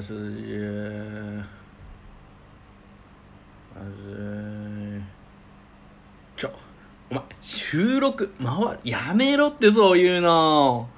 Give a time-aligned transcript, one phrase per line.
[0.00, 0.16] あちょ
[6.36, 6.52] ちょ
[7.10, 8.32] お前収録？
[8.42, 10.88] 回やめろってそういうの。